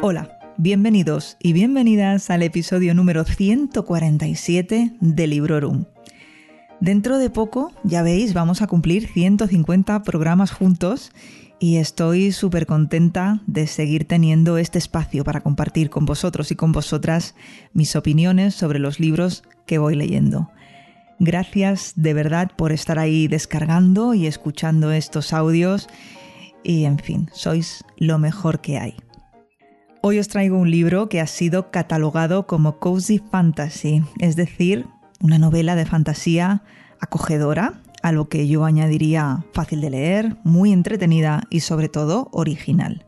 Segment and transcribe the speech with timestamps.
[0.00, 5.84] Hola, bienvenidos y bienvenidas al episodio número 147 de Librorum.
[6.80, 11.12] Dentro de poco, ya veis, vamos a cumplir 150 programas juntos
[11.60, 16.72] y estoy súper contenta de seguir teniendo este espacio para compartir con vosotros y con
[16.72, 17.36] vosotras
[17.72, 20.50] mis opiniones sobre los libros que voy leyendo.
[21.18, 25.88] Gracias de verdad por estar ahí descargando y escuchando estos audios
[26.64, 28.94] y en fin, sois lo mejor que hay.
[30.00, 34.86] Hoy os traigo un libro que ha sido catalogado como cozy fantasy, es decir,
[35.20, 36.62] una novela de fantasía
[37.00, 43.04] acogedora, a lo que yo añadiría fácil de leer, muy entretenida y sobre todo original.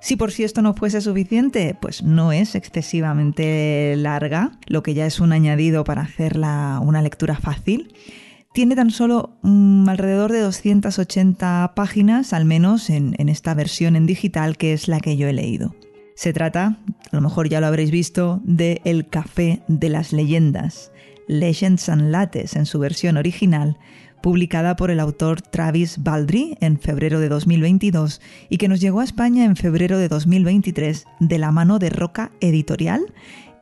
[0.00, 5.06] Si por si esto no fuese suficiente, pues no es excesivamente larga, lo que ya
[5.06, 7.92] es un añadido para hacerla una lectura fácil.
[8.52, 14.06] Tiene tan solo mm, alrededor de 280 páginas, al menos en, en esta versión en
[14.06, 15.74] digital que es la que yo he leído.
[16.14, 16.78] Se trata,
[17.12, 20.90] a lo mejor ya lo habréis visto, de El Café de las Leyendas,
[21.28, 23.78] Legends and Lattes en su versión original,
[24.20, 29.04] publicada por el autor Travis Baldry en febrero de 2022 y que nos llegó a
[29.04, 33.12] España en febrero de 2023 de la mano de Roca Editorial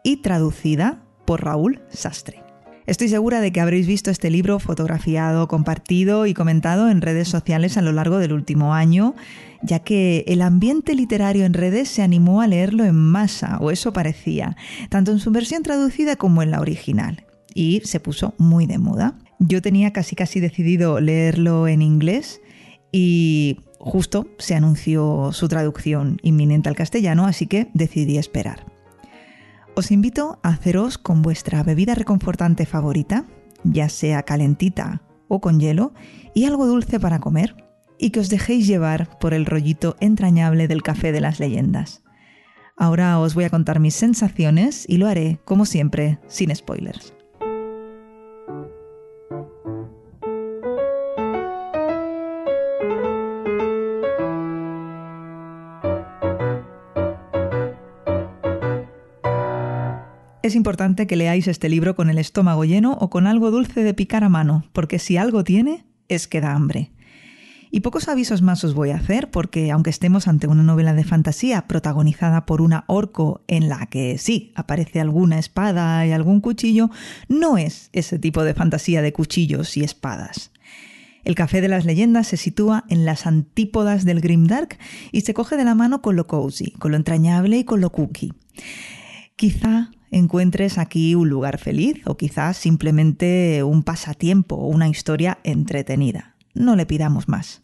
[0.03, 2.47] y traducida por Raúl Sastre.
[2.87, 7.77] Estoy segura de que habréis visto este libro fotografiado, compartido y comentado en redes sociales
[7.77, 9.17] a lo largo del último año,
[9.61, 13.93] ya que el ambiente literario en redes se animó a leerlo en masa, o eso
[13.93, 14.57] parecía,
[14.89, 19.19] tanto en su versión traducida como en la original, y se puso muy de moda.
[19.39, 22.41] Yo tenía casi casi decidido leerlo en inglés
[22.91, 28.67] y justo se anunció su traducción inminente al castellano, así que decidí esperar.
[29.75, 33.27] Os invito a haceros con vuestra bebida reconfortante favorita,
[33.63, 35.93] ya sea calentita o con hielo,
[36.35, 37.57] y algo dulce para comer,
[37.99, 42.03] y que os dejéis llevar por el rollito entrañable del café de las leyendas.
[42.79, 47.13] Ahora os voy a contar mis sensaciones y lo haré, como siempre, sin spoilers.
[60.47, 63.95] Es importante que leáis este libro con el estómago lleno o con algo dulce de
[63.95, 66.93] picar a mano, porque si algo tiene, es que da hambre.
[67.73, 71.03] Y pocos avisos más os voy a hacer, porque aunque estemos ante una novela de
[71.03, 76.91] fantasía protagonizada por una orco en la que sí aparece alguna espada y algún cuchillo,
[77.27, 80.53] no es ese tipo de fantasía de cuchillos y espadas.
[81.25, 84.79] El Café de las Leyendas se sitúa en las antípodas del grimdark
[85.11, 87.91] y se coge de la mano con lo cozy, con lo entrañable y con lo
[87.91, 88.33] cookie.
[89.35, 96.37] Quizá encuentres aquí un lugar feliz o quizás simplemente un pasatiempo o una historia entretenida.
[96.55, 97.63] No le pidamos más.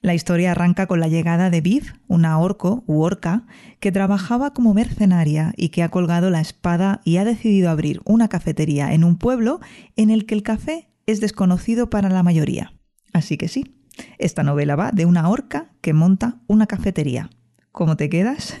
[0.00, 3.46] La historia arranca con la llegada de Viv, una orco u orca,
[3.80, 8.28] que trabajaba como mercenaria y que ha colgado la espada y ha decidido abrir una
[8.28, 9.60] cafetería en un pueblo
[9.96, 12.72] en el que el café es desconocido para la mayoría.
[13.12, 13.74] Así que sí,
[14.18, 17.30] esta novela va de una orca que monta una cafetería.
[17.72, 18.56] ¿Cómo te quedas?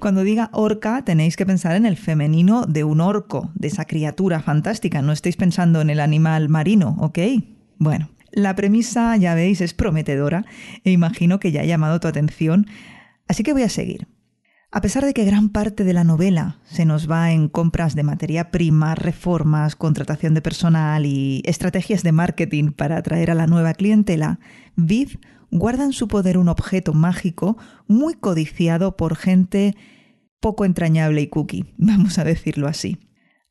[0.00, 4.40] Cuando diga orca tenéis que pensar en el femenino de un orco, de esa criatura
[4.40, 7.18] fantástica, no estéis pensando en el animal marino, ¿ok?
[7.78, 10.44] Bueno, la premisa, ya veis, es prometedora
[10.84, 12.66] e imagino que ya ha llamado tu atención,
[13.28, 14.08] así que voy a seguir.
[14.74, 18.02] A pesar de que gran parte de la novela se nos va en compras de
[18.02, 23.74] materia prima, reformas, contratación de personal y estrategias de marketing para atraer a la nueva
[23.74, 24.40] clientela,
[24.74, 25.20] Viv
[25.54, 27.56] guarda en su poder un objeto mágico
[27.86, 29.76] muy codiciado por gente
[30.40, 32.98] poco entrañable y cookie, vamos a decirlo así.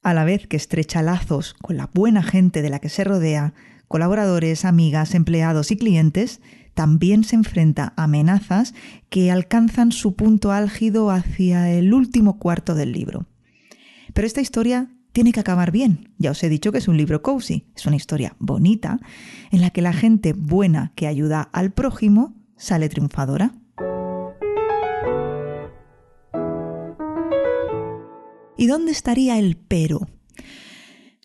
[0.03, 3.53] A la vez que estrecha lazos con la buena gente de la que se rodea,
[3.87, 6.41] colaboradores, amigas, empleados y clientes,
[6.73, 8.73] también se enfrenta a amenazas
[9.09, 13.27] que alcanzan su punto álgido hacia el último cuarto del libro.
[14.13, 16.11] Pero esta historia tiene que acabar bien.
[16.17, 18.99] Ya os he dicho que es un libro cozy, es una historia bonita
[19.51, 23.53] en la que la gente buena que ayuda al prójimo sale triunfadora.
[28.57, 30.07] ¿Y dónde estaría el pero?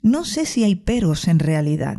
[0.03, 1.99] No sé si hay peros en realidad.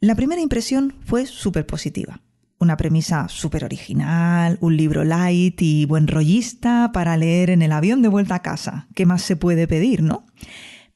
[0.00, 2.20] La primera impresión fue súper positiva.
[2.60, 8.02] Una premisa súper original, un libro light y buen rollista para leer en el avión
[8.02, 8.88] de vuelta a casa.
[8.94, 10.26] ¿Qué más se puede pedir, no?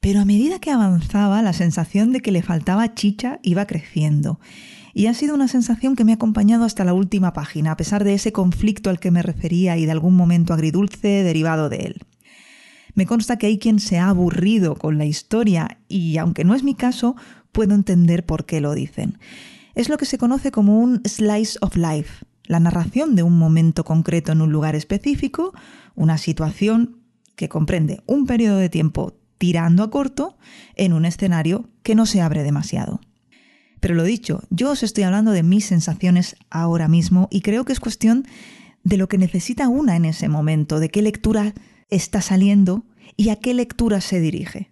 [0.03, 4.37] Pero a medida que avanzaba, la sensación de que le faltaba chicha iba creciendo.
[4.93, 8.03] Y ha sido una sensación que me ha acompañado hasta la última página, a pesar
[8.03, 12.01] de ese conflicto al que me refería y de algún momento agridulce derivado de él.
[12.95, 16.63] Me consta que hay quien se ha aburrido con la historia y, aunque no es
[16.63, 17.15] mi caso,
[17.53, 19.19] puedo entender por qué lo dicen.
[19.73, 23.85] Es lo que se conoce como un slice of life, la narración de un momento
[23.85, 25.53] concreto en un lugar específico,
[25.95, 26.97] una situación
[27.37, 30.37] que comprende un periodo de tiempo tirando a corto
[30.75, 33.01] en un escenario que no se abre demasiado.
[33.79, 37.73] Pero lo dicho, yo os estoy hablando de mis sensaciones ahora mismo y creo que
[37.73, 38.25] es cuestión
[38.83, 41.53] de lo que necesita una en ese momento, de qué lectura
[41.89, 42.85] está saliendo
[43.17, 44.71] y a qué lectura se dirige.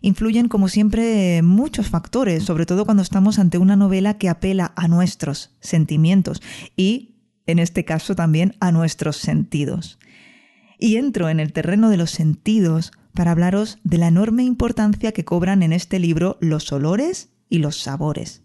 [0.00, 4.88] Influyen, como siempre, muchos factores, sobre todo cuando estamos ante una novela que apela a
[4.88, 6.42] nuestros sentimientos
[6.76, 7.16] y,
[7.46, 9.98] en este caso, también a nuestros sentidos.
[10.78, 15.24] Y entro en el terreno de los sentidos para hablaros de la enorme importancia que
[15.24, 18.42] cobran en este libro los olores y los sabores.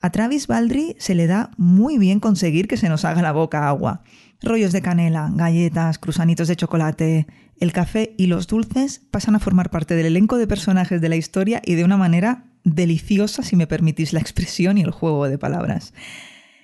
[0.00, 3.68] A Travis Baldry se le da muy bien conseguir que se nos haga la boca
[3.68, 4.02] agua.
[4.42, 7.26] Rollos de canela, galletas, cruzanitos de chocolate,
[7.58, 11.16] el café y los dulces pasan a formar parte del elenco de personajes de la
[11.16, 15.36] historia y de una manera deliciosa, si me permitís la expresión y el juego de
[15.36, 15.92] palabras.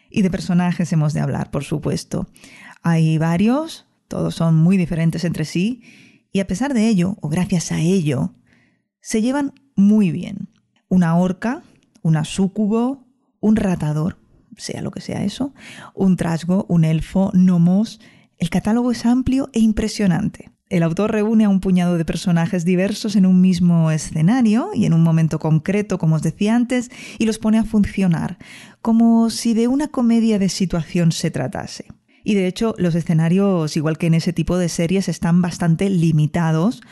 [0.08, 2.26] Y de personajes hemos de hablar, por supuesto.
[2.82, 5.82] Hay varios, todos son muy diferentes entre sí,
[6.36, 8.34] y a pesar de ello, o gracias a ello,
[9.00, 10.50] se llevan muy bien.
[10.90, 11.62] Una orca,
[12.02, 13.06] una súcubo,
[13.40, 14.18] un ratador,
[14.58, 15.54] sea lo que sea eso,
[15.94, 18.02] un trasgo, un elfo, gnomos.
[18.36, 20.50] El catálogo es amplio e impresionante.
[20.68, 24.92] El autor reúne a un puñado de personajes diversos en un mismo escenario y en
[24.92, 28.36] un momento concreto, como os decía antes, y los pone a funcionar,
[28.82, 31.86] como si de una comedia de situación se tratase.
[32.28, 36.82] Y de hecho, los escenarios, igual que en ese tipo de series, están bastante limitados,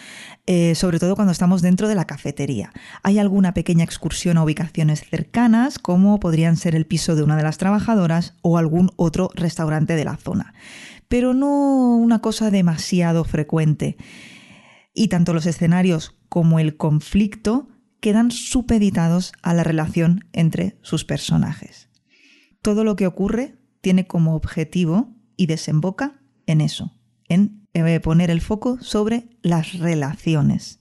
[0.46, 2.72] eh, sobre todo cuando estamos dentro de la cafetería.
[3.02, 7.42] Hay alguna pequeña excursión a ubicaciones cercanas, como podrían ser el piso de una de
[7.42, 10.54] las trabajadoras o algún otro restaurante de la zona.
[11.08, 13.96] Pero no una cosa demasiado frecuente.
[14.94, 17.66] Y tanto los escenarios como el conflicto
[17.98, 21.88] quedan supeditados a la relación entre sus personajes.
[22.62, 26.92] Todo lo que ocurre tiene como objetivo y desemboca en eso,
[27.28, 27.64] en
[28.02, 30.80] poner el foco sobre las relaciones.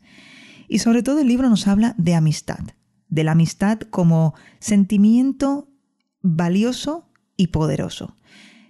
[0.67, 2.59] Y sobre todo el libro nos habla de amistad,
[3.09, 5.69] de la amistad como sentimiento
[6.21, 8.15] valioso y poderoso,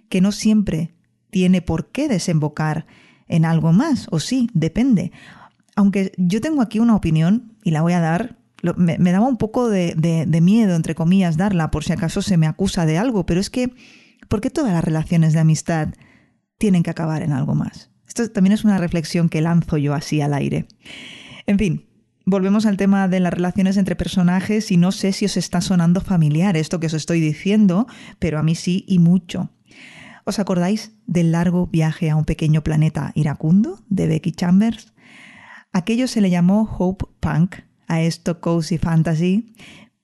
[0.08, 0.94] que no siempre
[1.30, 2.86] tiene por qué desembocar
[3.26, 5.12] en algo más, o sí, depende.
[5.76, 8.38] Aunque yo tengo aquí una opinión y la voy a dar,
[8.76, 12.86] me, daba un poco de miedo, entre comillas, darla por si acaso se me acusa
[12.86, 13.74] de algo, pero es que
[14.28, 15.88] ¿Por qué todas las relaciones de amistad
[16.58, 17.90] tienen que acabar en algo más?
[18.06, 20.66] Esto también es una reflexión que lanzo yo así al aire.
[21.46, 21.86] En fin,
[22.26, 26.00] volvemos al tema de las relaciones entre personajes y no sé si os está sonando
[26.00, 27.86] familiar esto que os estoy diciendo,
[28.18, 29.50] pero a mí sí y mucho.
[30.24, 34.94] ¿Os acordáis del largo viaje a un pequeño planeta iracundo de Becky Chambers?
[35.72, 37.56] Aquello se le llamó Hope Punk,
[37.86, 39.54] a esto cozy fantasy,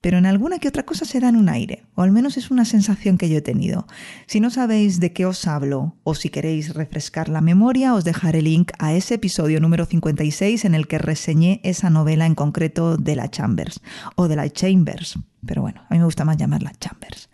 [0.00, 2.64] pero en alguna que otra cosa se dan un aire, o al menos es una
[2.64, 3.86] sensación que yo he tenido.
[4.26, 8.42] Si no sabéis de qué os hablo, o si queréis refrescar la memoria, os dejaré
[8.42, 13.16] link a ese episodio número 56 en el que reseñé esa novela en concreto de
[13.16, 13.80] la Chambers,
[14.16, 17.29] o de la Chambers, pero bueno, a mí me gusta más llamarla Chambers.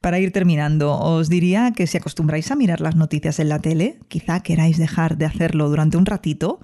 [0.00, 3.98] Para ir terminando, os diría que si acostumbráis a mirar las noticias en la tele,
[4.08, 6.60] quizá queráis dejar de hacerlo durante un ratito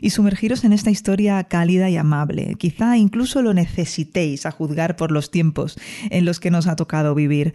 [0.00, 2.54] y sumergiros en esta historia cálida y amable.
[2.58, 5.78] Quizá incluso lo necesitéis a juzgar por los tiempos
[6.10, 7.52] en los que nos ha tocado vivir.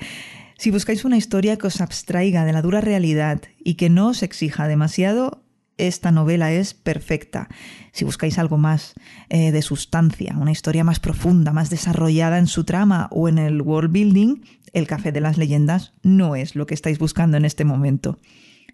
[0.58, 4.22] Si buscáis una historia que os abstraiga de la dura realidad y que no os
[4.22, 5.42] exija demasiado,
[5.88, 7.50] esta novela es perfecta.
[7.92, 8.94] Si buscáis algo más
[9.30, 13.62] eh, de sustancia, una historia más profunda, más desarrollada en su trama o en el
[13.62, 14.42] world building,
[14.74, 18.20] El Café de las Leyendas no es lo que estáis buscando en este momento.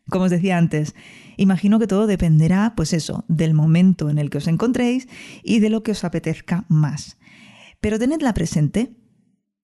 [0.10, 0.96] Como os decía antes,
[1.38, 5.08] imagino que todo dependerá, pues eso, del momento en el que os encontréis
[5.44, 7.18] y de lo que os apetezca más.
[7.80, 8.97] Pero tenedla presente,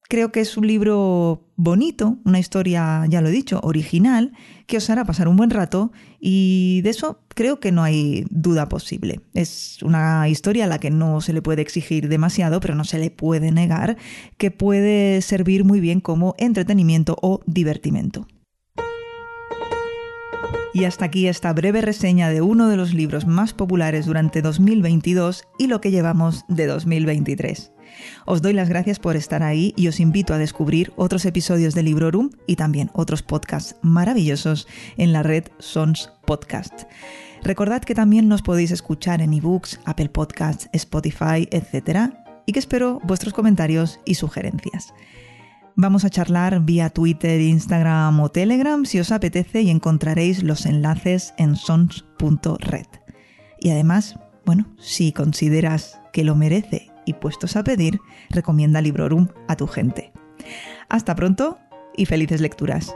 [0.10, 4.34] Creo que es un libro bonito, una historia, ya lo he dicho, original,
[4.68, 8.70] que os hará pasar un buen rato y de eso creo que no hay duda
[8.70, 9.22] posible.
[9.34, 13.00] Es una historia a la que no se le puede exigir demasiado, pero no se
[13.00, 13.98] le puede negar
[14.38, 18.28] que puede servir muy bien como entretenimiento o divertimento.
[20.74, 25.44] Y hasta aquí esta breve reseña de uno de los libros más populares durante 2022
[25.60, 27.72] y lo que llevamos de 2023.
[28.26, 31.84] Os doy las gracias por estar ahí y os invito a descubrir otros episodios de
[31.84, 36.84] Librorum y también otros podcasts maravillosos en la red Sons Podcast.
[37.44, 42.14] Recordad que también nos podéis escuchar en ebooks, Apple Podcasts, Spotify, etc.
[42.46, 44.94] Y que espero vuestros comentarios y sugerencias.
[45.76, 51.34] Vamos a charlar vía Twitter, Instagram o Telegram si os apetece y encontraréis los enlaces
[51.38, 52.86] en sons.red.
[53.60, 58.00] Y además, bueno, si consideras que lo merece Y puestos a pedir,
[58.30, 60.14] recomienda Librorum a tu gente.
[60.90, 61.58] Hasta pronto
[61.98, 62.96] y felices lecturas.